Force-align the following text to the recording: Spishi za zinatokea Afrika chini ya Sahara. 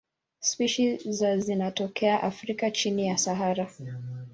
Spishi 0.39 0.97
za 1.05 1.37
zinatokea 1.37 2.23
Afrika 2.23 2.71
chini 2.71 3.07
ya 3.07 3.17
Sahara. 3.17 3.71